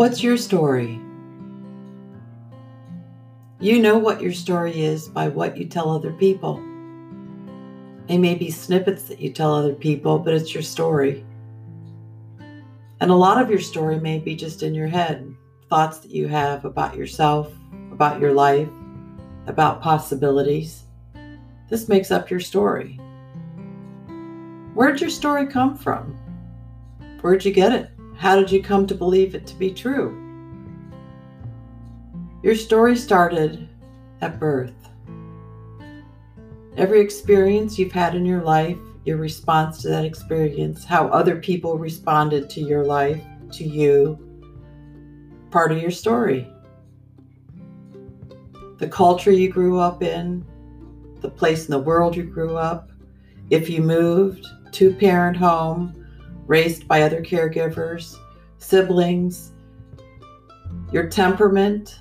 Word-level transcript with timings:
What's 0.00 0.22
your 0.22 0.38
story? 0.38 0.98
You 3.60 3.82
know 3.82 3.98
what 3.98 4.22
your 4.22 4.32
story 4.32 4.80
is 4.80 5.08
by 5.08 5.28
what 5.28 5.58
you 5.58 5.66
tell 5.66 5.90
other 5.90 6.14
people. 6.14 6.56
It 8.08 8.16
may 8.16 8.34
be 8.34 8.50
snippets 8.50 9.02
that 9.02 9.20
you 9.20 9.30
tell 9.30 9.52
other 9.52 9.74
people, 9.74 10.18
but 10.18 10.32
it's 10.32 10.54
your 10.54 10.62
story. 10.62 11.22
And 13.02 13.10
a 13.10 13.14
lot 13.14 13.42
of 13.42 13.50
your 13.50 13.60
story 13.60 14.00
may 14.00 14.18
be 14.18 14.34
just 14.34 14.62
in 14.62 14.74
your 14.74 14.88
head 14.88 15.34
thoughts 15.68 15.98
that 15.98 16.10
you 16.10 16.28
have 16.28 16.64
about 16.64 16.96
yourself, 16.96 17.52
about 17.92 18.22
your 18.22 18.32
life, 18.32 18.70
about 19.48 19.82
possibilities. 19.82 20.84
This 21.68 21.90
makes 21.90 22.10
up 22.10 22.30
your 22.30 22.40
story. 22.40 22.98
Where'd 24.72 25.02
your 25.02 25.10
story 25.10 25.46
come 25.46 25.76
from? 25.76 26.16
Where'd 27.20 27.44
you 27.44 27.52
get 27.52 27.72
it? 27.72 27.99
How 28.20 28.36
did 28.36 28.52
you 28.52 28.62
come 28.62 28.86
to 28.86 28.94
believe 28.94 29.34
it 29.34 29.46
to 29.46 29.54
be 29.54 29.72
true? 29.72 30.14
Your 32.42 32.54
story 32.54 32.94
started 32.94 33.66
at 34.20 34.38
birth. 34.38 34.74
Every 36.76 37.00
experience 37.00 37.78
you've 37.78 37.92
had 37.92 38.14
in 38.14 38.26
your 38.26 38.42
life, 38.42 38.76
your 39.06 39.16
response 39.16 39.80
to 39.80 39.88
that 39.88 40.04
experience, 40.04 40.84
how 40.84 41.08
other 41.08 41.36
people 41.36 41.78
responded 41.78 42.50
to 42.50 42.60
your 42.60 42.84
life, 42.84 43.22
to 43.52 43.64
you, 43.64 44.18
part 45.50 45.72
of 45.72 45.80
your 45.80 45.90
story. 45.90 46.46
The 48.76 48.88
culture 48.88 49.32
you 49.32 49.48
grew 49.48 49.80
up 49.80 50.02
in, 50.02 50.44
the 51.22 51.30
place 51.30 51.64
in 51.64 51.70
the 51.70 51.78
world 51.78 52.14
you 52.14 52.24
grew 52.24 52.58
up, 52.58 52.92
if 53.48 53.70
you 53.70 53.80
moved, 53.80 54.46
two 54.72 54.92
parent 54.92 55.38
home, 55.38 55.99
raised 56.50 56.88
by 56.88 57.02
other 57.02 57.22
caregivers, 57.22 58.16
siblings, 58.58 59.52
your 60.92 61.08
temperament, 61.08 62.00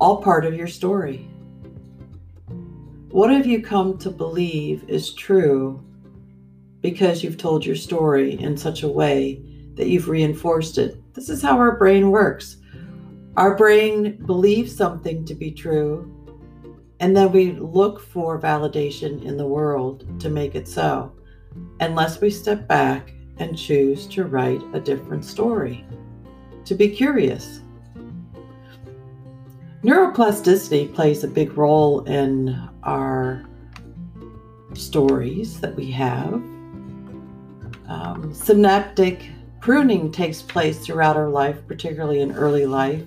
all 0.00 0.22
part 0.22 0.46
of 0.46 0.54
your 0.54 0.66
story. 0.66 1.28
What 3.10 3.30
have 3.30 3.46
you 3.46 3.60
come 3.60 3.98
to 3.98 4.08
believe 4.08 4.82
is 4.88 5.12
true 5.12 5.84
because 6.80 7.22
you've 7.22 7.36
told 7.36 7.66
your 7.66 7.76
story 7.76 8.40
in 8.40 8.56
such 8.56 8.82
a 8.82 8.88
way 8.88 9.42
that 9.74 9.88
you've 9.88 10.08
reinforced 10.08 10.78
it? 10.78 10.96
This 11.12 11.28
is 11.28 11.42
how 11.42 11.58
our 11.58 11.76
brain 11.76 12.10
works. 12.10 12.56
Our 13.36 13.58
brain 13.58 14.24
believes 14.24 14.74
something 14.74 15.26
to 15.26 15.34
be 15.34 15.50
true, 15.50 16.10
and 16.98 17.14
then 17.14 17.30
we 17.30 17.52
look 17.52 18.00
for 18.00 18.40
validation 18.40 19.22
in 19.22 19.36
the 19.36 19.46
world 19.46 20.18
to 20.20 20.30
make 20.30 20.54
it 20.54 20.66
so, 20.66 21.12
unless 21.80 22.20
we 22.20 22.30
step 22.30 22.66
back 22.66 23.12
and 23.38 23.56
choose 23.56 24.06
to 24.08 24.24
write 24.24 24.62
a 24.74 24.80
different 24.80 25.24
story, 25.24 25.84
to 26.64 26.74
be 26.74 26.88
curious. 26.88 27.60
Neuroplasticity 29.82 30.92
plays 30.92 31.22
a 31.22 31.28
big 31.28 31.56
role 31.56 32.00
in 32.04 32.68
our 32.82 33.44
stories 34.74 35.60
that 35.60 35.74
we 35.76 35.90
have. 35.92 36.32
Um, 37.88 38.32
synaptic 38.34 39.30
pruning 39.60 40.10
takes 40.10 40.42
place 40.42 40.78
throughout 40.78 41.16
our 41.16 41.28
life, 41.28 41.66
particularly 41.66 42.20
in 42.20 42.32
early 42.32 42.66
life. 42.66 43.02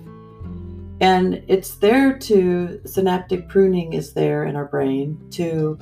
And 1.00 1.42
it's 1.48 1.76
there 1.76 2.16
to, 2.18 2.80
synaptic 2.84 3.48
pruning 3.48 3.92
is 3.92 4.12
there 4.12 4.44
in 4.44 4.56
our 4.56 4.66
brain 4.66 5.18
to 5.32 5.78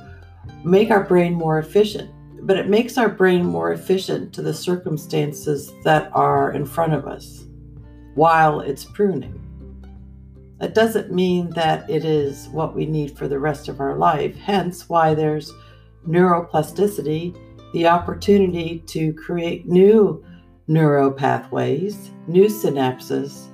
make 0.63 0.91
our 0.91 1.03
brain 1.03 1.33
more 1.33 1.59
efficient. 1.59 2.11
But 2.41 2.57
it 2.57 2.69
makes 2.69 2.97
our 2.97 3.09
brain 3.09 3.45
more 3.45 3.71
efficient 3.71 4.33
to 4.33 4.41
the 4.41 4.53
circumstances 4.53 5.71
that 5.83 6.09
are 6.13 6.53
in 6.53 6.65
front 6.65 6.93
of 6.93 7.07
us 7.07 7.45
while 8.15 8.59
it's 8.59 8.83
pruning. 8.83 9.39
That 10.59 10.75
doesn't 10.75 11.11
mean 11.11 11.49
that 11.51 11.89
it 11.89 12.05
is 12.05 12.47
what 12.49 12.75
we 12.75 12.85
need 12.85 13.17
for 13.17 13.27
the 13.27 13.39
rest 13.39 13.67
of 13.67 13.79
our 13.79 13.95
life, 13.95 14.35
hence, 14.35 14.87
why 14.89 15.13
there's 15.13 15.51
neuroplasticity, 16.07 17.35
the 17.73 17.87
opportunity 17.87 18.79
to 18.87 19.13
create 19.13 19.67
new 19.67 20.23
neuropathways, 20.69 22.09
new 22.27 22.45
synapses 22.45 23.47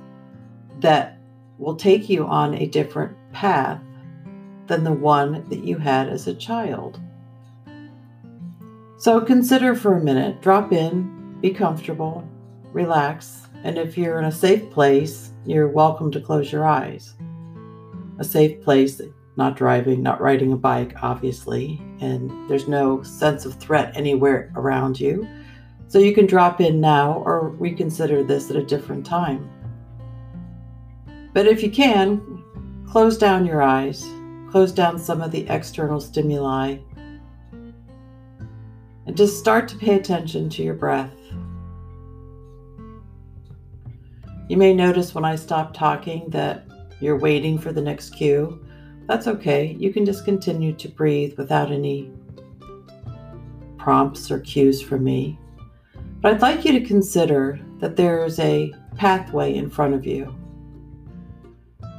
that 0.80 1.18
will 1.58 1.76
take 1.76 2.08
you 2.08 2.26
on 2.26 2.54
a 2.54 2.66
different 2.66 3.16
path 3.32 3.80
than 4.66 4.84
the 4.84 4.92
one 4.92 5.48
that 5.48 5.64
you 5.64 5.78
had 5.78 6.08
as 6.08 6.26
a 6.26 6.34
child. 6.34 7.00
So 8.98 9.20
consider 9.20 9.76
for 9.76 9.96
a 9.96 10.02
minute, 10.02 10.42
drop 10.42 10.72
in, 10.72 11.38
be 11.40 11.50
comfortable, 11.50 12.28
relax, 12.72 13.46
and 13.62 13.78
if 13.78 13.96
you're 13.96 14.18
in 14.18 14.24
a 14.24 14.32
safe 14.32 14.68
place, 14.72 15.30
you're 15.46 15.68
welcome 15.68 16.10
to 16.10 16.20
close 16.20 16.50
your 16.50 16.66
eyes. 16.66 17.14
A 18.18 18.24
safe 18.24 18.60
place, 18.60 19.00
not 19.36 19.54
driving, 19.54 20.02
not 20.02 20.20
riding 20.20 20.52
a 20.52 20.56
bike, 20.56 20.94
obviously, 21.00 21.80
and 22.00 22.50
there's 22.50 22.66
no 22.66 23.00
sense 23.04 23.44
of 23.44 23.54
threat 23.54 23.96
anywhere 23.96 24.52
around 24.56 24.98
you. 24.98 25.28
So 25.86 26.00
you 26.00 26.12
can 26.12 26.26
drop 26.26 26.60
in 26.60 26.80
now 26.80 27.22
or 27.24 27.50
reconsider 27.50 28.24
this 28.24 28.50
at 28.50 28.56
a 28.56 28.64
different 28.64 29.06
time. 29.06 29.48
But 31.32 31.46
if 31.46 31.62
you 31.62 31.70
can, 31.70 32.42
close 32.90 33.16
down 33.16 33.46
your 33.46 33.62
eyes, 33.62 34.04
close 34.50 34.72
down 34.72 34.98
some 34.98 35.20
of 35.20 35.30
the 35.30 35.48
external 35.48 36.00
stimuli, 36.00 36.78
and 39.08 39.16
just 39.16 39.38
start 39.38 39.66
to 39.66 39.76
pay 39.76 39.94
attention 39.94 40.50
to 40.50 40.62
your 40.62 40.74
breath. 40.74 41.14
You 44.48 44.58
may 44.58 44.74
notice 44.74 45.14
when 45.14 45.24
I 45.24 45.34
stop 45.34 45.72
talking 45.72 46.28
that 46.28 46.66
you're 47.00 47.16
waiting 47.16 47.58
for 47.58 47.72
the 47.72 47.80
next 47.80 48.10
cue. 48.10 48.62
That's 49.06 49.26
okay. 49.26 49.74
You 49.78 49.94
can 49.94 50.04
just 50.04 50.26
continue 50.26 50.74
to 50.74 50.88
breathe 50.90 51.38
without 51.38 51.72
any 51.72 52.12
prompts 53.78 54.30
or 54.30 54.40
cues 54.40 54.82
from 54.82 55.04
me. 55.04 55.38
But 56.20 56.34
I'd 56.34 56.42
like 56.42 56.66
you 56.66 56.72
to 56.72 56.84
consider 56.84 57.58
that 57.78 57.96
there's 57.96 58.38
a 58.38 58.74
pathway 58.96 59.54
in 59.54 59.70
front 59.70 59.94
of 59.94 60.04
you. 60.04 60.36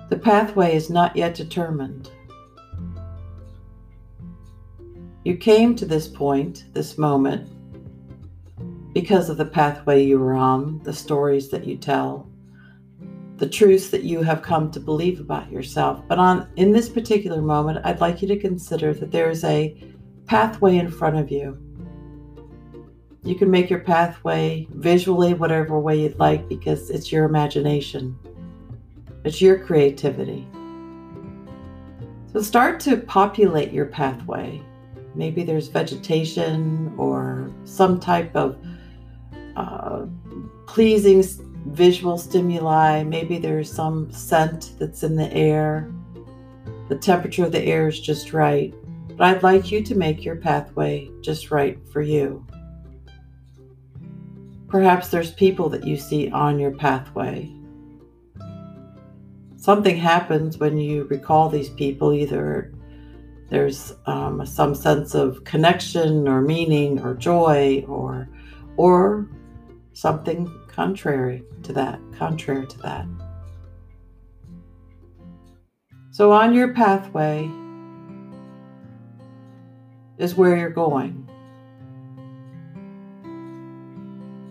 The 0.10 0.20
pathway 0.20 0.76
is 0.76 0.92
not 0.92 1.16
yet 1.16 1.34
determined. 1.34 2.12
You 5.30 5.38
came 5.38 5.76
to 5.76 5.86
this 5.86 6.08
point, 6.08 6.66
this 6.74 6.98
moment, 6.98 7.48
because 8.96 9.30
of 9.30 9.38
the 9.38 9.46
pathway 9.46 10.04
you 10.04 10.18
were 10.18 10.34
on, 10.34 10.82
the 10.82 10.92
stories 10.92 11.50
that 11.50 11.66
you 11.66 11.78
tell, 11.78 12.28
the 13.38 13.48
truths 13.48 13.92
that 13.92 14.02
you 14.02 14.24
have 14.24 14.42
come 14.42 14.72
to 14.72 14.80
believe 14.80 15.20
about 15.20 15.52
yourself. 15.52 16.02
But 16.08 16.18
on 16.18 16.50
in 16.56 16.72
this 16.72 16.90
particular 16.90 17.44
moment, 17.44 17.86
I'd 17.86 18.02
like 18.02 18.24
you 18.24 18.28
to 18.28 18.40
consider 18.40 18.92
that 18.96 19.12
there 19.12 19.30
is 19.30 19.44
a 19.44 19.80
pathway 20.26 20.78
in 20.78 20.90
front 20.90 21.18
of 21.18 21.30
you. 21.30 21.60
You 23.24 23.36
can 23.36 23.52
make 23.52 23.70
your 23.70 23.82
pathway 23.82 24.66
visually 24.72 25.36
whatever 25.36 25.80
way 25.80 26.02
you'd 26.02 26.18
like 26.18 26.50
because 26.50 26.90
it's 26.90 27.12
your 27.12 27.26
imagination. 27.26 28.18
It's 29.24 29.44
your 29.44 29.60
creativity. 29.60 30.48
So 32.34 32.42
start 32.42 32.80
to 32.80 32.98
populate 32.98 33.72
your 33.72 33.86
pathway. 33.86 34.64
Maybe 35.16 35.44
there's 35.44 35.68
vegetation 35.68 36.94
or 36.98 37.52
some 37.66 38.00
type 38.00 38.36
of 38.36 38.58
uh, 39.56 40.06
pleasing 40.68 41.24
visual 41.68 42.18
stimuli. 42.18 43.04
Maybe 43.04 43.38
there's 43.38 43.72
some 43.72 44.12
scent 44.12 44.74
that's 44.80 45.04
in 45.04 45.16
the 45.16 45.32
air. 45.34 45.92
The 46.88 46.98
temperature 46.98 47.46
of 47.46 47.52
the 47.52 47.64
air 47.64 47.88
is 47.88 48.00
just 48.00 48.34
right. 48.34 48.74
But 49.10 49.22
I'd 49.22 49.44
like 49.44 49.72
you 49.72 49.84
to 49.84 49.96
make 49.96 50.24
your 50.24 50.38
pathway 50.38 51.10
just 51.22 51.52
right 51.52 51.78
for 51.90 52.02
you. 52.02 52.46
Perhaps 54.70 55.10
there's 55.10 55.32
people 55.32 55.68
that 55.70 55.86
you 55.86 55.98
see 55.98 56.30
on 56.30 56.60
your 56.60 56.72
pathway. 56.72 57.52
Something 59.58 59.98
happens 59.98 60.58
when 60.58 60.78
you 60.78 61.04
recall 61.06 61.50
these 61.50 61.70
people, 61.70 62.14
either 62.14 62.72
there's 63.50 63.94
um, 64.06 64.46
some 64.46 64.76
sense 64.76 65.16
of 65.16 65.44
connection 65.44 66.28
or 66.28 66.42
meaning 66.42 67.02
or 67.02 67.16
joy 67.16 67.84
or 67.88 68.30
or 68.78 69.28
something 69.94 70.50
contrary 70.68 71.44
to 71.64 71.74
that, 71.74 72.00
contrary 72.18 72.66
to 72.68 72.78
that. 72.80 73.06
So, 76.12 76.32
on 76.32 76.54
your 76.54 76.74
pathway 76.74 77.50
is 80.18 80.36
where 80.36 80.56
you're 80.56 80.70
going. 80.70 81.28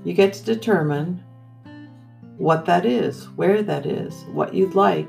You 0.05 0.13
get 0.15 0.33
to 0.35 0.45
determine 0.45 1.23
what 2.39 2.65
that 2.67 2.87
is, 2.87 3.25
where 3.37 3.63
that 3.63 3.87
is, 3.87 4.25
what 4.33 4.55
you'd 4.55 4.75
like, 4.75 5.09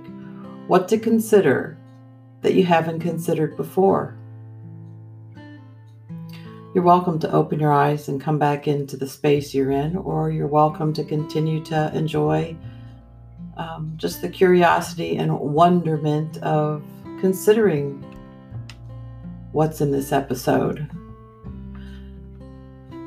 what 0.68 0.88
to 0.90 1.00
consider 1.00 1.79
that 2.42 2.54
you 2.54 2.64
haven't 2.64 3.00
considered 3.00 3.58
before. 3.58 4.16
You're 6.74 6.84
welcome 6.84 7.20
to 7.20 7.32
open 7.32 7.60
your 7.60 7.74
eyes 7.74 8.08
and 8.08 8.22
come 8.22 8.38
back 8.38 8.68
into 8.68 8.96
the 8.96 9.08
space 9.08 9.54
you're 9.54 9.72
in, 9.72 9.96
or 9.98 10.30
you're 10.30 10.48
welcome 10.48 10.94
to 10.94 11.04
continue 11.04 11.64
to 11.66 11.92
enjoy 11.96 12.56
um, 13.58 13.94
just 13.98 14.22
the 14.22 14.30
curiosity 14.30 15.18
and 15.18 15.38
wonderment 15.38 16.38
of 16.38 16.84
considering 17.20 18.04
what's 19.52 19.82
in 19.82 19.92
this 19.92 20.12
episode. 20.12 20.88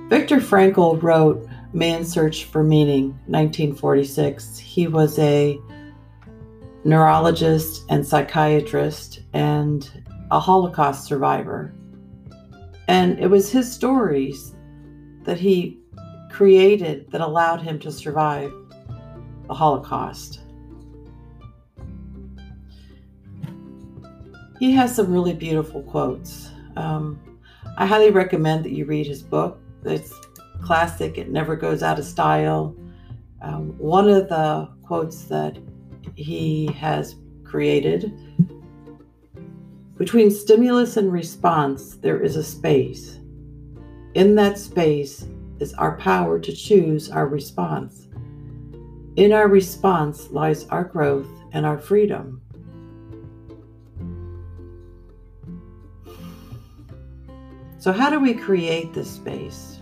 Viktor 0.09 0.39
Frankl 0.39 1.03
wrote 1.03 1.49
Man's 1.73 2.13
Search 2.13 2.45
for 2.45 2.63
Meaning, 2.63 3.11
1946. 3.27 4.59
He 4.59 4.87
was 4.87 5.19
a 5.19 5.59
neurologist 6.85 7.85
and 7.89 8.07
psychiatrist 8.07 9.21
and 9.33 10.05
a 10.31 10.41
Holocaust 10.41 11.05
survivor. 11.05 11.75
And 12.89 13.19
it 13.19 13.29
was 13.29 13.51
his 13.51 13.71
stories 13.71 14.55
that 15.25 15.39
he 15.39 15.79
created 16.31 17.11
that 17.11 17.21
allowed 17.21 17.61
him 17.61 17.79
to 17.81 17.93
survive 17.93 18.53
the 19.47 19.55
Holocaust. 19.55 20.41
He 24.59 24.73
has 24.73 24.95
some 24.95 25.13
really 25.13 25.35
beautiful 25.35 25.83
quotes. 25.83 26.51
Um, 26.77 27.21
I 27.77 27.87
highly 27.87 28.11
recommend 28.11 28.65
that 28.65 28.73
you 28.73 28.87
read 28.87 29.07
his 29.07 29.23
book. 29.23 29.61
It's 29.85 30.13
classic, 30.63 31.19
it 31.19 31.31
never 31.31 31.57
goes 31.57 31.83
out 31.83 31.99
of 31.99 32.05
style. 32.05 32.77
Um, 33.43 33.77
one 33.79 34.09
of 34.09 34.29
the 34.29 34.69
quotes 34.85 35.25
that 35.25 35.59
he 36.15 36.67
has 36.79 37.17
created 37.45 38.13
between 40.03 40.33
stimulus 40.33 40.97
and 40.97 41.13
response, 41.13 41.95
there 41.95 42.21
is 42.21 42.35
a 42.35 42.43
space. 42.43 43.21
In 44.15 44.35
that 44.35 44.59
space 44.59 45.29
is 45.61 45.75
our 45.75 45.97
power 45.97 46.41
to 46.41 46.53
choose 46.53 47.09
our 47.09 47.29
response. 47.29 48.09
In 49.15 49.33
our 49.33 49.47
response 49.47 50.29
lies 50.33 50.67
our 50.71 50.83
growth 50.83 51.29
and 51.53 51.65
our 51.65 51.79
freedom. 51.79 52.43
So, 57.79 57.93
how 57.93 58.11
do 58.11 58.19
we 58.19 58.35
create 58.35 58.93
this 58.95 59.09
space? 59.09 59.79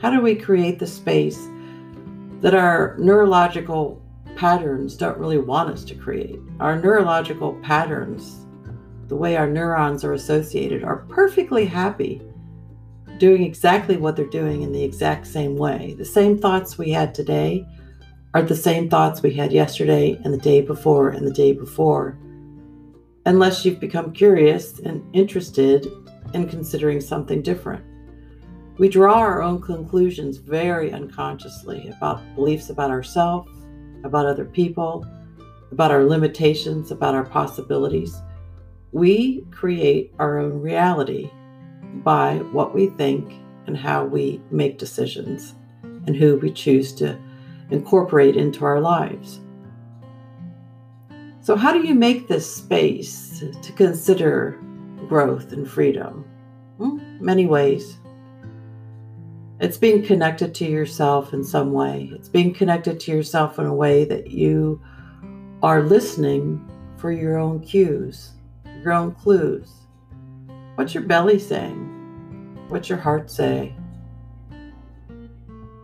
How 0.00 0.10
do 0.10 0.20
we 0.20 0.34
create 0.34 0.80
the 0.80 0.86
space 0.88 1.38
that 2.44 2.54
our 2.54 2.94
neurological 2.98 4.02
patterns 4.36 4.98
don't 4.98 5.16
really 5.16 5.38
want 5.38 5.70
us 5.70 5.82
to 5.82 5.94
create. 5.94 6.38
Our 6.60 6.78
neurological 6.78 7.54
patterns, 7.62 8.44
the 9.08 9.16
way 9.16 9.34
our 9.34 9.48
neurons 9.48 10.04
are 10.04 10.12
associated, 10.12 10.84
are 10.84 11.06
perfectly 11.08 11.64
happy 11.64 12.20
doing 13.16 13.44
exactly 13.44 13.96
what 13.96 14.14
they're 14.14 14.26
doing 14.26 14.60
in 14.60 14.72
the 14.72 14.84
exact 14.84 15.26
same 15.26 15.56
way. 15.56 15.94
The 15.96 16.04
same 16.04 16.36
thoughts 16.36 16.76
we 16.76 16.90
had 16.90 17.14
today 17.14 17.66
are 18.34 18.42
the 18.42 18.54
same 18.54 18.90
thoughts 18.90 19.22
we 19.22 19.32
had 19.32 19.50
yesterday 19.50 20.20
and 20.22 20.34
the 20.34 20.38
day 20.38 20.60
before 20.60 21.08
and 21.08 21.26
the 21.26 21.32
day 21.32 21.52
before, 21.52 22.18
unless 23.24 23.64
you've 23.64 23.80
become 23.80 24.12
curious 24.12 24.80
and 24.80 25.02
interested 25.14 25.86
in 26.34 26.46
considering 26.46 27.00
something 27.00 27.40
different. 27.40 27.82
We 28.76 28.88
draw 28.88 29.18
our 29.18 29.40
own 29.40 29.60
conclusions 29.60 30.38
very 30.38 30.92
unconsciously 30.92 31.92
about 31.96 32.34
beliefs 32.34 32.70
about 32.70 32.90
ourselves, 32.90 33.50
about 34.02 34.26
other 34.26 34.44
people, 34.44 35.06
about 35.70 35.92
our 35.92 36.04
limitations, 36.04 36.90
about 36.90 37.14
our 37.14 37.24
possibilities. 37.24 38.20
We 38.90 39.42
create 39.52 40.12
our 40.18 40.38
own 40.38 40.60
reality 40.60 41.30
by 42.02 42.38
what 42.50 42.74
we 42.74 42.88
think 42.88 43.32
and 43.66 43.76
how 43.76 44.04
we 44.04 44.40
make 44.50 44.78
decisions 44.78 45.54
and 45.82 46.16
who 46.16 46.36
we 46.38 46.50
choose 46.50 46.92
to 46.94 47.16
incorporate 47.70 48.36
into 48.36 48.64
our 48.64 48.80
lives. 48.80 49.40
So, 51.40 51.54
how 51.54 51.72
do 51.72 51.86
you 51.86 51.94
make 51.94 52.26
this 52.26 52.52
space 52.52 53.44
to 53.62 53.72
consider 53.72 54.58
growth 55.08 55.52
and 55.52 55.68
freedom? 55.68 56.24
Hmm, 56.78 56.98
many 57.20 57.46
ways. 57.46 57.98
It's 59.60 59.76
being 59.76 60.02
connected 60.02 60.52
to 60.56 60.64
yourself 60.64 61.32
in 61.32 61.44
some 61.44 61.72
way. 61.72 62.10
It's 62.12 62.28
being 62.28 62.52
connected 62.52 62.98
to 63.00 63.12
yourself 63.12 63.58
in 63.58 63.66
a 63.66 63.74
way 63.74 64.04
that 64.04 64.32
you 64.32 64.82
are 65.62 65.82
listening 65.82 66.68
for 66.96 67.12
your 67.12 67.38
own 67.38 67.60
cues, 67.60 68.32
your 68.82 68.92
own 68.92 69.12
clues. 69.12 69.70
What's 70.74 70.92
your 70.92 71.04
belly 71.04 71.38
saying? 71.38 72.66
What's 72.68 72.88
your 72.88 72.98
heart 72.98 73.30
say? 73.30 73.76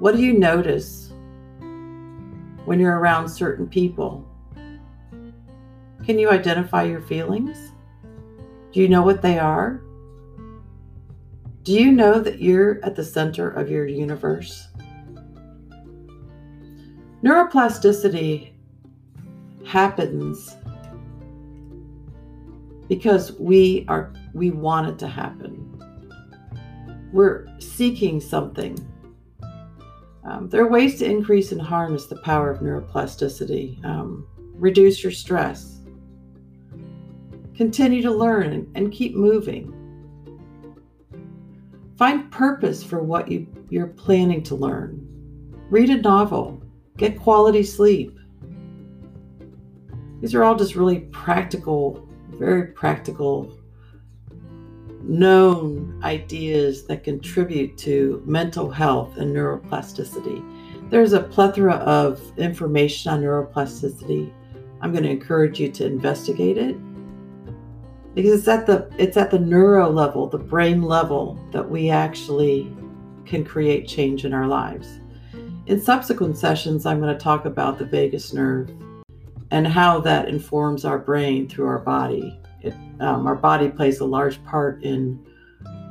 What 0.00 0.16
do 0.16 0.22
you 0.22 0.32
notice 0.32 1.12
when 2.64 2.80
you're 2.80 2.98
around 2.98 3.28
certain 3.28 3.68
people? 3.68 4.26
Can 6.04 6.18
you 6.18 6.30
identify 6.30 6.82
your 6.82 7.02
feelings? 7.02 7.72
Do 8.72 8.80
you 8.80 8.88
know 8.88 9.02
what 9.02 9.22
they 9.22 9.38
are? 9.38 9.80
Do 11.70 11.76
you 11.80 11.92
know 11.92 12.18
that 12.18 12.42
you're 12.42 12.84
at 12.84 12.96
the 12.96 13.04
center 13.04 13.48
of 13.48 13.70
your 13.70 13.86
universe? 13.86 14.66
Neuroplasticity 17.22 18.54
happens 19.64 20.56
because 22.88 23.38
we 23.38 23.84
are 23.86 24.12
we 24.34 24.50
want 24.50 24.88
it 24.88 24.98
to 24.98 25.06
happen. 25.06 25.80
We're 27.12 27.46
seeking 27.60 28.20
something. 28.20 28.76
Um, 30.24 30.48
there 30.48 30.64
are 30.64 30.68
ways 30.68 30.98
to 30.98 31.04
increase 31.04 31.52
and 31.52 31.62
harness 31.62 32.06
the 32.06 32.20
power 32.22 32.50
of 32.50 32.58
neuroplasticity. 32.58 33.84
Um, 33.84 34.26
reduce 34.56 35.04
your 35.04 35.12
stress. 35.12 35.78
Continue 37.54 38.02
to 38.02 38.10
learn 38.10 38.54
and, 38.54 38.76
and 38.76 38.90
keep 38.90 39.14
moving. 39.14 39.79
Find 42.00 42.32
purpose 42.32 42.82
for 42.82 43.02
what 43.02 43.30
you, 43.30 43.46
you're 43.68 43.88
planning 43.88 44.42
to 44.44 44.54
learn. 44.54 45.06
Read 45.68 45.90
a 45.90 46.00
novel. 46.00 46.62
Get 46.96 47.20
quality 47.20 47.62
sleep. 47.62 48.18
These 50.22 50.34
are 50.34 50.42
all 50.42 50.56
just 50.56 50.76
really 50.76 51.00
practical, 51.00 52.08
very 52.30 52.68
practical, 52.68 53.54
known 55.02 56.00
ideas 56.02 56.86
that 56.86 57.04
contribute 57.04 57.76
to 57.76 58.22
mental 58.24 58.70
health 58.70 59.18
and 59.18 59.36
neuroplasticity. 59.36 60.88
There's 60.88 61.12
a 61.12 61.20
plethora 61.20 61.74
of 61.74 62.22
information 62.38 63.12
on 63.12 63.20
neuroplasticity. 63.20 64.32
I'm 64.80 64.92
going 64.92 65.04
to 65.04 65.10
encourage 65.10 65.60
you 65.60 65.70
to 65.72 65.84
investigate 65.84 66.56
it 66.56 66.78
because 68.14 68.38
it's 68.38 68.48
at 68.48 68.66
the 68.66 68.90
it's 68.98 69.16
at 69.16 69.30
the 69.30 69.38
neuro 69.38 69.88
level 69.88 70.26
the 70.26 70.38
brain 70.38 70.82
level 70.82 71.38
that 71.52 71.68
we 71.68 71.90
actually 71.90 72.74
can 73.24 73.44
create 73.44 73.86
change 73.86 74.24
in 74.24 74.32
our 74.32 74.46
lives. 74.46 75.00
In 75.66 75.80
subsequent 75.80 76.36
sessions 76.36 76.86
i'm 76.86 77.00
going 77.00 77.16
to 77.16 77.22
talk 77.22 77.44
about 77.44 77.78
the 77.78 77.84
vagus 77.84 78.32
nerve 78.32 78.70
and 79.50 79.66
how 79.66 80.00
that 80.00 80.28
informs 80.28 80.84
our 80.84 80.98
brain 80.98 81.48
through 81.48 81.66
our 81.66 81.78
body. 81.78 82.38
It, 82.62 82.74
um, 83.00 83.26
our 83.26 83.34
body 83.34 83.68
plays 83.68 84.00
a 84.00 84.04
large 84.04 84.42
part 84.44 84.82
in 84.82 85.24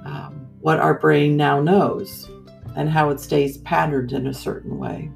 um, 0.05 0.47
what 0.61 0.79
our 0.79 0.93
brain 0.93 1.35
now 1.35 1.61
knows 1.61 2.29
and 2.75 2.89
how 2.89 3.09
it 3.09 3.19
stays 3.19 3.57
patterned 3.59 4.13
in 4.13 4.27
a 4.27 4.33
certain 4.33 4.77
way. 4.77 5.11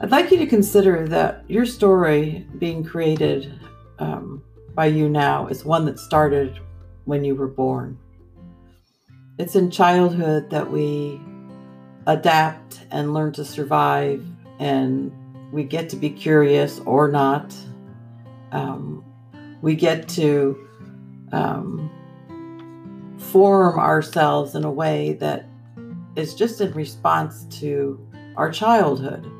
I'd 0.00 0.10
like 0.10 0.30
you 0.30 0.38
to 0.38 0.46
consider 0.46 1.06
that 1.08 1.44
your 1.48 1.64
story 1.64 2.46
being 2.58 2.84
created 2.84 3.58
um, 4.02 4.42
by 4.74 4.86
you 4.86 5.08
now 5.08 5.46
is 5.46 5.64
one 5.64 5.84
that 5.84 5.98
started 5.98 6.58
when 7.04 7.24
you 7.24 7.36
were 7.36 7.46
born. 7.46 7.96
It's 9.38 9.54
in 9.54 9.70
childhood 9.70 10.50
that 10.50 10.70
we 10.70 11.20
adapt 12.06 12.80
and 12.90 13.14
learn 13.14 13.32
to 13.34 13.44
survive, 13.44 14.24
and 14.58 15.12
we 15.52 15.62
get 15.62 15.88
to 15.90 15.96
be 15.96 16.10
curious 16.10 16.80
or 16.80 17.08
not. 17.08 17.54
Um, 18.50 19.04
we 19.62 19.76
get 19.76 20.08
to 20.10 20.58
um, 21.32 21.90
form 23.18 23.78
ourselves 23.78 24.56
in 24.56 24.64
a 24.64 24.70
way 24.70 25.12
that 25.14 25.46
is 26.16 26.34
just 26.34 26.60
in 26.60 26.72
response 26.72 27.44
to 27.60 28.04
our 28.36 28.50
childhood. 28.50 29.30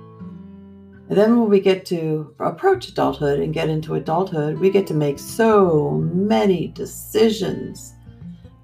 And 1.09 1.19
then 1.19 1.39
when 1.39 1.51
we 1.51 1.61
get 1.61 1.85
to 1.87 2.35
approach 2.39 2.89
adulthood 2.89 3.41
and 3.41 3.53
get 3.53 3.69
into 3.69 3.95
adulthood, 3.95 4.59
we 4.59 4.71
get 4.71 4.87
to 4.87 4.95
make 4.95 5.19
so 5.19 5.91
many 6.13 6.69
decisions 6.69 7.95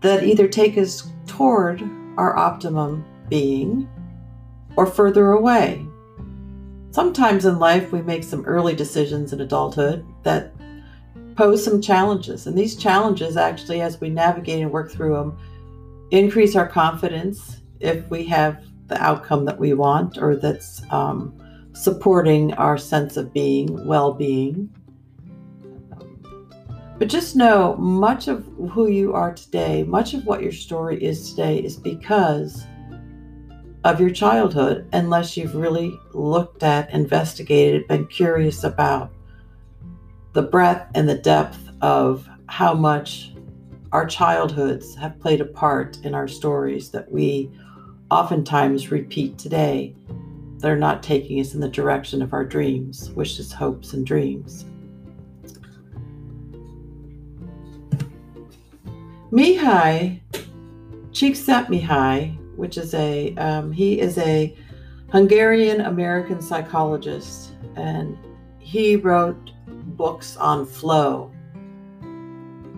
that 0.01 0.23
either 0.23 0.49
take 0.49 0.79
us 0.79 1.11
toward 1.27 1.83
our 2.17 2.37
optimum 2.37 3.05
being 3.29 3.89
or 4.77 4.87
further 4.87 5.33
away. 5.33 5.85
Sometimes 6.91 7.45
in 7.45 7.59
life, 7.59 7.93
we 7.93 8.01
make 8.03 8.25
some 8.25 8.45
early 8.47 8.75
decisions 8.75 9.33
in 9.33 9.41
adulthood 9.41 10.07
that 10.23 10.53
pose 11.37 11.63
some 11.63 11.81
challenges. 11.81 12.47
And 12.47 12.57
these 12.57 12.77
challenges, 12.77 13.37
actually, 13.37 13.81
as 13.81 14.01
we 14.01 14.09
navigate 14.09 14.63
and 14.63 14.73
work 14.73 14.91
through 14.91 15.15
them, 15.15 15.39
increase 16.11 16.57
our 16.57 16.67
confidence 16.67 17.61
if 17.81 18.09
we 18.09 18.25
have 18.25 18.65
the 18.87 19.01
outcome 19.03 19.45
that 19.45 19.59
we 19.59 19.75
want 19.75 20.19
or 20.19 20.35
that's 20.35 20.83
um, 20.91 21.39
supporting 21.79 22.53
our 22.55 22.77
sense 22.77 23.17
of 23.17 23.33
being, 23.33 23.87
well 23.87 24.13
being. 24.13 24.69
But 26.99 27.09
just 27.09 27.37
know 27.37 27.77
much 27.77 28.27
of 28.27 28.45
who 28.73 28.89
you 28.89 29.15
are 29.15 29.33
today, 29.33 29.85
much 29.85 30.13
of 30.13 30.27
what 30.27 30.43
your 30.43 30.51
story 30.51 31.03
is 31.03 31.31
today, 31.31 31.59
is 31.59 31.77
because 31.77 32.67
of 33.85 34.01
your 34.01 34.11
childhood, 34.11 34.89
unless 34.93 35.37
you've 35.37 35.55
really 35.55 35.97
looked 36.13 36.65
at, 36.65 36.93
investigated, 36.93 37.87
been 37.87 38.09
curious 38.09 38.65
about 38.65 39.13
the 40.33 40.43
breadth 40.43 40.91
and 40.97 41.09
the 41.09 41.19
depth 41.19 41.71
of 41.81 42.29
how 42.49 42.75
much 42.75 43.33
our 43.93 44.05
childhoods 44.05 44.97
have 44.97 45.19
played 45.21 45.41
a 45.41 45.45
part 45.45 45.99
in 46.05 46.13
our 46.13 46.27
stories 46.27 46.91
that 46.91 47.11
we 47.11 47.49
oftentimes 48.11 48.91
repeat 48.91 49.39
today. 49.39 49.95
They're 50.59 50.77
not 50.77 51.03
taking 51.03 51.41
us 51.41 51.55
in 51.55 51.61
the 51.61 51.69
direction 51.69 52.21
of 52.21 52.33
our 52.33 52.45
dreams, 52.45 53.11
wishes, 53.11 53.53
hopes, 53.53 53.93
and 53.93 54.05
dreams. 54.05 54.65
Mihaly 59.31 60.21
Csikszentmihalyi, 61.13 62.57
which 62.57 62.77
is 62.77 62.95
a 62.95 63.35
um, 63.37 63.71
he 63.71 64.01
is 64.01 64.19
a 64.19 64.57
Hungarian 65.11 65.83
American 65.83 66.41
psychologist, 66.41 67.53
and 67.77 68.17
he 68.59 68.97
wrote 68.97 69.53
books 69.67 70.37
on 70.37 70.67
flow. 70.67 71.33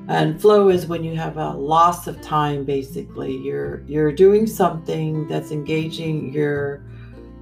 And 0.09 0.41
flow 0.41 0.69
is 0.69 0.87
when 0.87 1.05
you 1.05 1.15
have 1.17 1.37
a 1.37 1.51
loss 1.53 2.07
of 2.09 2.21
time 2.21 2.65
basically. 2.65 3.37
You're 3.37 3.83
you're 3.87 4.13
doing 4.13 4.47
something 4.47 5.29
that's 5.29 5.53
engaging 5.53 6.33
your 6.33 6.83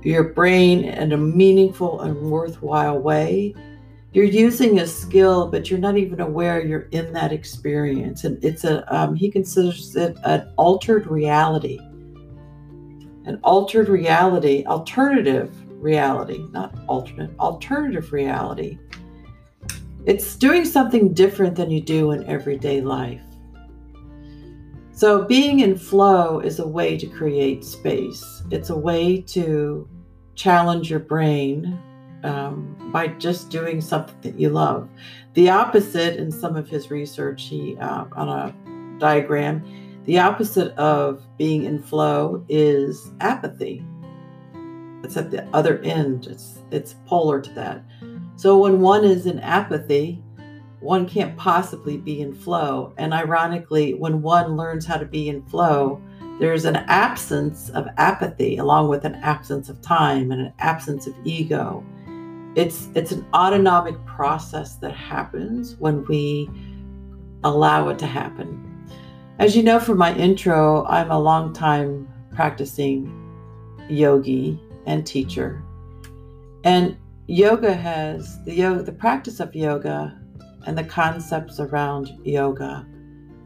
your 0.02 0.25
brain 0.25 0.85
in 0.85 1.12
a 1.12 1.17
meaningful 1.17 2.00
and 2.02 2.17
worthwhile 2.31 2.99
way. 2.99 3.55
You're 4.12 4.25
using 4.25 4.81
a 4.81 4.87
skill, 4.87 5.49
but 5.49 5.71
you're 5.71 5.78
not 5.78 5.99
even 5.99 6.21
aware 6.21 6.64
you're 6.64 6.88
in 6.93 7.12
that 7.12 7.33
experience. 7.33 8.25
And 8.25 8.43
it's 8.43 8.64
a 8.64 8.85
um, 8.95 9.14
he 9.14 9.31
considers 9.31 9.95
it 9.97 10.17
an 10.25 10.50
altered 10.57 11.07
reality. 11.07 11.78
An 13.26 13.38
altered 13.45 13.88
reality, 13.88 14.64
alternative 14.67 15.52
reality, 15.83 16.45
not 16.50 16.75
alternate, 16.88 17.31
alternative 17.38 18.12
reality 18.12 18.78
it's 20.09 20.37
doing 20.37 20.64
something 20.64 21.12
different 21.12 21.55
than 21.55 21.71
you 21.71 21.83
do 21.83 22.12
in 22.12 22.25
everyday 22.25 22.81
life. 22.81 23.21
So, 24.99 25.23
being 25.23 25.61
in 25.61 25.78
flow 25.78 26.40
is 26.40 26.59
a 26.59 26.67
way 26.67 26.99
to 26.99 27.07
create 27.07 27.64
space. 27.64 28.43
It's 28.50 28.71
a 28.71 28.76
way 28.76 29.21
to 29.28 29.88
challenge 30.35 30.90
your 30.90 30.99
brain 30.99 31.78
um, 32.25 32.90
by 32.93 33.07
just 33.07 33.49
doing 33.49 33.81
something 33.81 34.17
that 34.23 34.40
you 34.40 34.49
love. 34.49 34.88
The 35.35 35.50
opposite, 35.50 36.17
in 36.17 36.33
some 36.33 36.57
of 36.57 36.69
his 36.69 36.90
research, 36.90 37.45
he 37.45 37.76
uh, 37.76 38.07
on 38.17 38.28
a 38.28 38.99
diagram, 38.99 39.62
the 40.05 40.19
opposite 40.19 40.76
of 40.76 41.23
being 41.37 41.62
in 41.62 41.81
flow 41.81 42.45
is 42.49 43.12
apathy. 43.21 43.87
It's 45.05 45.17
at 45.17 45.31
the 45.31 45.47
other 45.55 45.78
end. 45.83 46.26
It's 46.26 46.59
it's 46.73 46.97
polar 47.07 47.40
to 47.40 47.50
that. 47.52 47.85
So 48.35 48.59
when 48.59 48.81
one 48.81 49.05
is 49.05 49.26
in 49.26 49.38
apathy, 49.38 50.25
one 50.80 51.08
can't 51.08 51.37
possibly 51.37 51.97
be 51.97 52.20
in 52.20 52.35
flow. 52.35 52.92
And 52.99 53.12
ironically, 53.12 53.94
when 53.94 54.23
one 54.23 54.56
learns 54.56 54.87
how 54.87 54.97
to 54.97 55.04
be 55.04 55.28
in 55.28 55.42
flow, 55.47 56.00
there's 56.38 56.64
an 56.64 56.76
absence 56.76 57.68
of 57.70 57.88
apathy 57.97 58.58
along 58.58 58.88
with 58.88 59.04
an 59.04 59.16
absence 59.16 59.68
of 59.68 59.80
time 59.82 60.30
and 60.30 60.40
an 60.40 60.52
absence 60.61 61.06
of 61.06 61.14
ego. 61.25 61.85
It's 62.54 62.88
it's 62.94 63.12
an 63.12 63.26
autonomic 63.35 64.04
process 64.06 64.76
that 64.76 64.94
happens 64.94 65.76
when 65.76 66.04
we 66.06 66.49
allow 67.42 67.88
it 67.88 67.99
to 67.99 68.06
happen. 68.06 68.64
As 69.38 69.56
you 69.56 69.62
know 69.62 69.80
from 69.80 69.99
my 69.99 70.14
intro, 70.14 70.85
I'm 70.87 71.11
a 71.11 71.18
long 71.18 71.52
time 71.52 72.08
practicing 72.35 73.12
yogi 73.88 74.61
and 74.87 75.06
teacher. 75.06 75.62
And 76.64 76.97
yoga 77.26 77.75
has 77.75 78.42
the 78.44 78.54
yoga 78.54 78.82
the 78.85 78.92
practice 78.92 79.40
of 79.40 79.54
yoga 79.54 80.18
and 80.67 80.77
the 80.77 80.85
concepts 80.85 81.61
around 81.61 82.19
yoga 82.25 82.87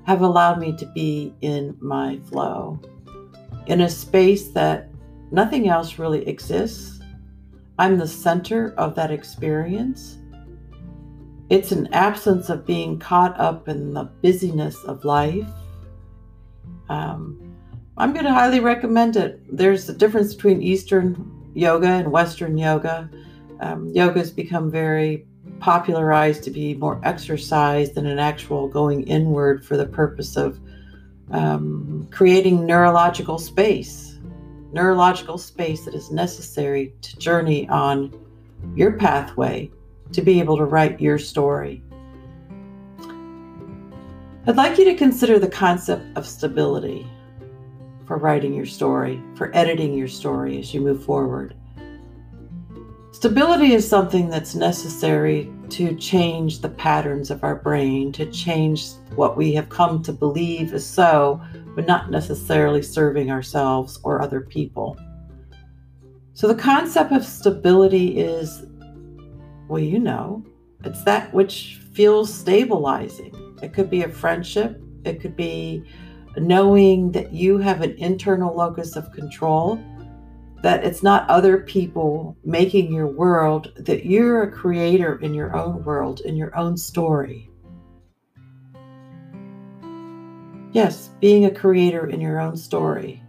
have 0.06 0.22
allowed 0.22 0.58
me 0.58 0.76
to 0.76 0.86
be 0.86 1.34
in 1.40 1.76
my 1.80 2.18
flow 2.30 2.80
in 3.66 3.82
a 3.82 3.88
space 3.88 4.48
that 4.48 4.88
nothing 5.30 5.68
else 5.68 5.98
really 5.98 6.26
exists. 6.26 7.00
I'm 7.78 7.98
the 7.98 8.08
center 8.08 8.74
of 8.76 8.94
that 8.96 9.10
experience. 9.10 10.18
It's 11.48 11.72
an 11.72 11.92
absence 11.92 12.48
of 12.48 12.66
being 12.66 12.98
caught 12.98 13.38
up 13.38 13.68
in 13.68 13.92
the 13.92 14.04
busyness 14.04 14.76
of 14.84 15.04
life. 15.04 15.48
Um, 16.88 17.38
i'm 17.98 18.12
going 18.12 18.24
to 18.24 18.32
highly 18.32 18.60
recommend 18.60 19.16
it. 19.16 19.40
There's 19.54 19.88
a 19.88 19.94
difference 19.94 20.34
between 20.34 20.62
eastern 20.62 21.50
yoga 21.54 21.88
and 21.88 22.10
western 22.10 22.56
yoga. 22.58 23.10
Um, 23.60 23.88
yoga 23.90 24.18
has 24.18 24.30
become 24.30 24.70
very 24.70 25.26
popularized 25.62 26.42
to 26.42 26.50
be 26.50 26.74
more 26.74 27.00
exercise 27.04 27.92
than 27.92 28.04
an 28.04 28.18
actual 28.18 28.66
going 28.66 29.04
inward 29.04 29.64
for 29.64 29.76
the 29.76 29.86
purpose 29.86 30.36
of 30.36 30.58
um, 31.30 32.08
creating 32.10 32.66
neurological 32.66 33.38
space, 33.38 34.18
neurological 34.72 35.38
space 35.38 35.84
that 35.84 35.94
is 35.94 36.10
necessary 36.10 36.92
to 37.00 37.16
journey 37.16 37.68
on 37.68 38.12
your 38.74 38.92
pathway 38.92 39.70
to 40.10 40.20
be 40.20 40.40
able 40.40 40.56
to 40.56 40.64
write 40.64 41.00
your 41.00 41.16
story. 41.16 41.80
I'd 44.44 44.56
like 44.56 44.78
you 44.78 44.84
to 44.86 44.94
consider 44.96 45.38
the 45.38 45.48
concept 45.48 46.04
of 46.18 46.26
stability 46.26 47.06
for 48.04 48.16
writing 48.16 48.52
your 48.52 48.66
story, 48.66 49.22
for 49.36 49.54
editing 49.56 49.94
your 49.94 50.08
story 50.08 50.58
as 50.58 50.74
you 50.74 50.80
move 50.80 51.04
forward. 51.04 51.54
Stability 53.22 53.72
is 53.72 53.88
something 53.88 54.28
that's 54.28 54.56
necessary 54.56 55.48
to 55.68 55.94
change 55.94 56.58
the 56.58 56.68
patterns 56.68 57.30
of 57.30 57.44
our 57.44 57.54
brain, 57.54 58.10
to 58.10 58.26
change 58.32 58.84
what 59.14 59.36
we 59.36 59.52
have 59.52 59.68
come 59.68 60.02
to 60.02 60.12
believe 60.12 60.72
is 60.74 60.84
so, 60.84 61.40
but 61.76 61.86
not 61.86 62.10
necessarily 62.10 62.82
serving 62.82 63.30
ourselves 63.30 64.00
or 64.02 64.20
other 64.20 64.40
people. 64.40 64.98
So, 66.34 66.48
the 66.48 66.56
concept 66.56 67.12
of 67.12 67.24
stability 67.24 68.18
is, 68.18 68.64
well, 69.68 69.78
you 69.78 70.00
know, 70.00 70.44
it's 70.82 71.04
that 71.04 71.32
which 71.32 71.80
feels 71.92 72.34
stabilizing. 72.34 73.56
It 73.62 73.72
could 73.72 73.88
be 73.88 74.02
a 74.02 74.08
friendship, 74.08 74.82
it 75.04 75.20
could 75.20 75.36
be 75.36 75.84
knowing 76.38 77.12
that 77.12 77.32
you 77.32 77.58
have 77.58 77.82
an 77.82 77.92
internal 77.98 78.52
locus 78.52 78.96
of 78.96 79.12
control 79.12 79.78
that 80.62 80.84
it's 80.84 81.02
not 81.02 81.28
other 81.28 81.58
people 81.58 82.36
making 82.44 82.92
your 82.92 83.08
world, 83.08 83.72
that 83.76 84.06
you're 84.06 84.44
a 84.44 84.50
creator 84.50 85.18
in 85.20 85.34
your 85.34 85.54
own 85.56 85.84
world, 85.84 86.20
in 86.20 86.36
your 86.36 86.56
own 86.56 86.76
story. 86.76 87.50
Yes, 90.70 91.10
being 91.20 91.44
a 91.44 91.50
creator 91.50 92.06
in 92.06 92.20
your 92.20 92.40
own 92.40 92.56
story. 92.56 93.22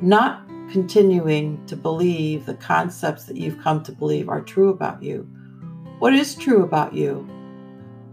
Not 0.00 0.48
continuing 0.70 1.64
to 1.66 1.76
believe 1.76 2.46
the 2.46 2.54
concepts 2.54 3.24
that 3.24 3.36
you've 3.36 3.60
come 3.62 3.82
to 3.82 3.92
believe 3.92 4.28
are 4.28 4.40
true 4.40 4.70
about 4.70 5.02
you. 5.02 5.28
What 5.98 6.14
is 6.14 6.34
true 6.34 6.62
about 6.62 6.94
you? 6.94 7.28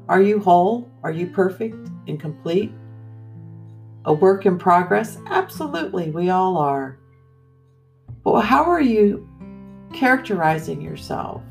Are 0.09 0.21
you 0.21 0.39
whole? 0.39 0.91
Are 1.03 1.11
you 1.11 1.27
perfect 1.27 1.89
and 2.07 2.19
complete? 2.19 2.71
A 4.05 4.13
work 4.13 4.45
in 4.45 4.57
progress? 4.57 5.17
Absolutely, 5.27 6.09
we 6.11 6.29
all 6.29 6.57
are. 6.57 6.98
But 8.23 8.41
how 8.41 8.63
are 8.63 8.81
you 8.81 9.27
characterizing 9.93 10.81
yourself? 10.81 11.41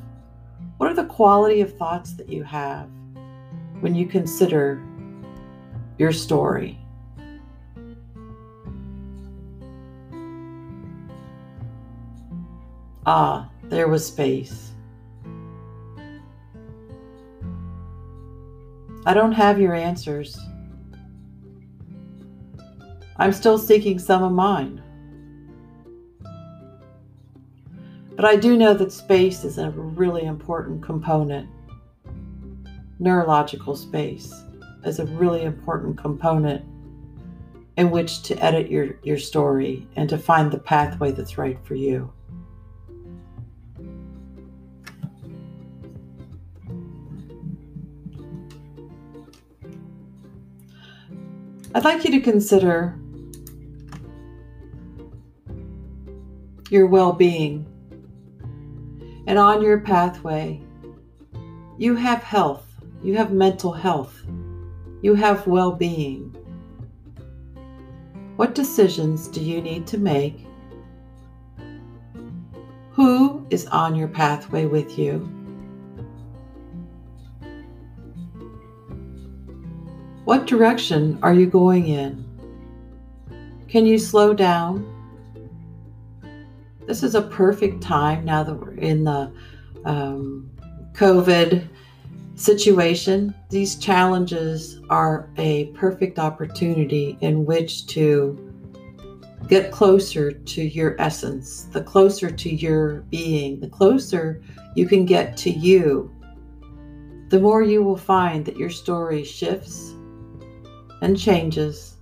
What 0.77 0.91
are 0.91 0.95
the 0.95 1.05
quality 1.05 1.61
of 1.61 1.77
thoughts 1.77 2.13
that 2.15 2.29
you 2.29 2.45
have 2.45 2.89
when 3.81 3.95
you 3.95 4.07
consider 4.07 4.83
your 5.99 6.13
story? 6.13 6.79
Ah, 13.07 13.51
there 13.65 13.89
was 13.89 14.07
space. 14.07 14.73
I 19.07 19.15
don't 19.15 19.33
have 19.33 19.59
your 19.59 19.75
answers. 19.75 20.39
I'm 23.17 23.33
still 23.33 23.59
seeking 23.59 23.99
some 23.99 24.23
of 24.23 24.33
mine. 24.33 24.83
But 28.19 28.25
I 28.25 28.35
do 28.35 28.57
know 28.57 28.75
that 28.75 28.91
space 28.91 29.45
is 29.45 29.59
a 29.59 29.71
really 29.71 30.25
important 30.25 30.83
component. 30.83 31.49
neurological 32.99 33.77
space 33.77 34.35
is 34.85 34.99
a 34.99 35.05
really 35.05 35.45
important 35.45 35.97
component 35.97 36.65
in 37.77 37.93
which 37.93 38.23
to 38.25 38.37
edit 38.45 38.73
your, 38.73 38.99
your 39.05 39.19
story 39.19 39.87
and 39.95 40.09
to 40.09 40.19
find 40.19 40.51
the 40.51 40.59
pathway 40.59 41.13
that's 41.13 41.39
right 41.39 41.57
for 41.63 41.77
you. 41.77 42.13
I'd 51.73 51.85
like 51.85 52.03
you 52.05 52.11
to 52.11 52.21
consider 52.21 52.99
your 56.69 56.89
well 56.89 57.13
being. 57.13 57.78
And 59.29 59.39
on 59.39 59.61
your 59.61 59.81
pathway, 59.81 60.59
you 61.77 61.95
have 61.97 62.23
health, 62.23 62.65
you 63.03 63.15
have 63.19 63.31
mental 63.31 63.75
health, 63.75 64.25
you 65.03 65.15
have 65.15 65.47
well 65.47 65.71
being. 65.71 66.35
What 68.37 68.55
decisions 68.55 69.29
do 69.29 69.43
you 69.43 69.61
need 69.61 69.87
to 69.89 69.99
make? 69.99 70.47
Who 72.93 73.47
is 73.51 73.67
on 73.67 73.95
your 73.95 74.09
pathway 74.09 74.65
with 74.65 74.99
you? 74.99 75.19
What 80.25 80.47
direction 80.47 81.19
are 81.23 81.35
you 81.35 81.47
going 81.49 81.89
in? 81.89 82.25
Can 83.69 83.85
you 83.85 83.99
slow 83.99 84.33
down? 84.33 84.98
This 86.89 87.03
is 87.03 87.15
a 87.15 87.21
perfect 87.21 87.83
time 87.83 88.25
now 88.25 88.43
that 88.43 88.55
we're 88.55 88.73
in 88.77 89.05
the 89.05 89.31
um, 89.85 90.51
COVID 90.95 91.69
situation. 92.35 93.35
These 93.51 93.77
challenges 93.77 94.81
are 94.89 95.29
a 95.37 95.67
perfect 95.73 96.19
opportunity 96.19 97.19
in 97.21 97.45
which 97.45 97.87
to 97.89 98.43
get 99.49 99.71
closer 99.71 100.33
to 100.33 100.63
your 100.63 100.99
essence, 100.99 101.65
the 101.65 101.83
closer 101.83 102.31
to 102.31 102.55
your 102.55 103.03
being, 103.11 103.61
the 103.61 103.69
closer 103.69 104.43
you 104.75 104.87
can 104.87 105.05
get 105.05 105.37
to 105.37 105.51
you, 105.51 106.11
the 107.29 107.39
more 107.39 107.63
you 107.63 107.83
will 107.83 107.99
find 107.99 108.47
that 108.47 108.57
your 108.57 108.71
story 108.71 109.25
shifts 109.25 109.95
and 111.03 111.19
changes 111.19 111.99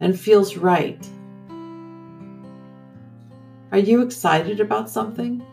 and 0.00 0.18
feels 0.18 0.56
right. 0.56 1.08
Are 3.72 3.78
you 3.78 4.02
excited 4.02 4.58
about 4.58 4.90
something? 4.90 5.46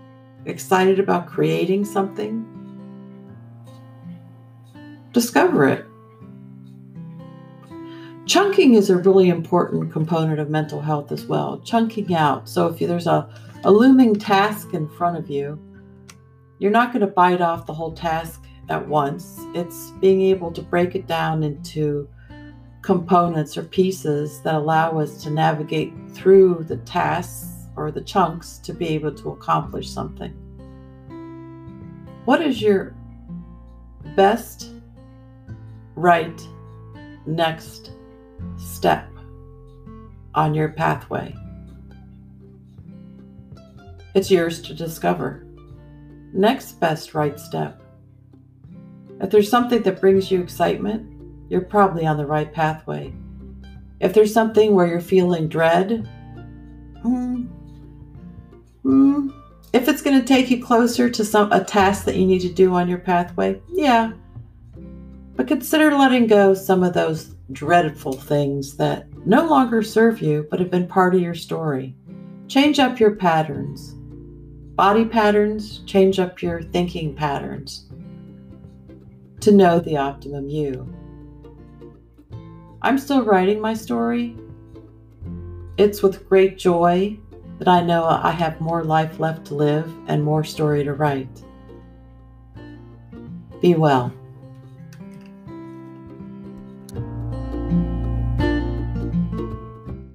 Excited 0.46 1.00
about 1.00 1.28
creating 1.28 1.86
something? 1.86 2.46
Discover 5.14 5.68
it. 5.68 5.86
Chunking 8.26 8.74
is 8.74 8.90
a 8.90 8.98
really 8.98 9.30
important 9.30 9.92
component 9.92 10.40
of 10.40 10.50
mental 10.50 10.82
health 10.82 11.12
as 11.12 11.26
well. 11.26 11.60
Chunking 11.60 12.16
out. 12.16 12.50
So 12.50 12.68
if 12.68 12.80
there's 12.80 13.06
a, 13.06 13.30
a 13.64 13.72
looming 13.72 14.16
task 14.16 14.74
in 14.74 14.90
front 14.90 15.18
of 15.18 15.30
you, 15.30 15.60
you're 16.58 16.72
not 16.72 16.92
going 16.92 17.02
to 17.02 17.14
bite 17.14 17.42
off 17.42 17.68
the 17.68 17.74
whole 17.74 17.94
task 17.94 18.44
at 18.70 18.88
once. 18.88 19.42
It's 19.54 19.92
being 20.02 20.22
able 20.24 20.52
to 20.54 20.64
break 20.64 20.96
it 20.96 21.06
down 21.06 21.44
into 21.44 22.10
components 22.82 23.58
or 23.58 23.64
pieces 23.64 24.42
that 24.42 24.56
allow 24.56 25.00
us 25.00 25.22
to 25.24 25.30
navigate 25.30 25.94
through 26.14 26.64
the 26.68 26.78
tasks 26.78 27.57
or 27.78 27.92
the 27.92 28.02
chunks 28.02 28.58
to 28.60 28.74
be 28.74 28.90
able 28.90 29.14
to 29.14 29.30
accomplish 29.30 29.90
something. 29.90 30.34
What 32.26 32.42
is 32.42 32.62
your 32.62 32.96
best, 34.16 34.74
right, 35.96 36.42
next 37.26 37.92
step 38.58 39.08
on 40.36 40.54
your 40.54 40.70
pathway? 40.70 41.34
It's 44.14 44.32
yours 44.32 44.62
to 44.64 44.74
discover. 44.74 45.46
Next 46.34 46.80
best 46.80 47.14
right 47.14 47.40
step 47.40 47.82
if 49.22 49.32
there's 49.32 49.50
something 49.50 49.82
that 49.82 50.00
brings 50.00 50.30
you 50.30 50.42
excitement, 50.42 51.12
you're 51.50 51.62
probably 51.62 52.06
on 52.06 52.18
the 52.18 52.26
right 52.26 52.52
pathway. 52.52 53.14
If 54.00 54.14
there's 54.14 54.34
something 54.34 54.76
where 54.76 54.86
you're 54.86 55.02
feeling 55.02 55.48
dread, 55.48 56.08
hmm, 57.02 57.37
if 59.78 59.88
it's 59.88 60.02
going 60.02 60.20
to 60.20 60.26
take 60.26 60.50
you 60.50 60.64
closer 60.64 61.08
to 61.08 61.24
some 61.24 61.52
a 61.52 61.64
task 61.64 62.06
that 62.06 62.16
you 62.16 62.26
need 62.26 62.42
to 62.42 62.50
do 62.50 62.74
on 62.74 62.90
your 62.90 62.98
pathway, 62.98 63.62
yeah. 63.70 64.12
But 65.36 65.48
consider 65.48 65.96
letting 65.96 66.26
go 66.26 66.56
some 66.56 66.84
of 66.84 66.94
those 66.94 67.36
dreadful 67.52 68.14
things 68.14 68.76
that 68.78 69.06
no 69.28 69.48
longer 69.48 69.84
serve 69.84 70.20
you 70.20 70.48
but 70.50 70.60
have 70.60 70.72
been 70.72 70.88
part 70.88 71.14
of 71.14 71.22
your 71.22 71.36
story. 71.36 71.96
Change 72.48 72.80
up 72.80 73.00
your 73.00 73.16
patterns. 73.16 73.94
Body 74.76 75.06
patterns, 75.06 75.80
change 75.86 76.20
up 76.20 76.42
your 76.42 76.64
thinking 76.64 77.14
patterns 77.16 77.88
to 79.42 79.52
know 79.52 79.80
the 79.80 79.98
optimum 79.98 80.50
you. 80.50 80.92
I'm 82.82 82.98
still 82.98 83.24
writing 83.24 83.62
my 83.62 83.76
story. 83.76 84.36
It's 85.78 86.02
with 86.02 86.28
great 86.28 86.58
joy 86.58 87.20
that 87.60 87.68
I 87.68 87.82
know 87.82 88.06
I 88.06 88.32
have 88.32 88.62
more 88.62 88.84
life 88.84 89.20
left 89.20 89.46
to 89.48 89.56
live 89.56 89.92
and 90.08 90.24
more 90.24 90.44
story 90.44 90.84
to 90.84 90.94
write. 90.94 91.44
Be 93.62 93.76
well. 93.76 94.14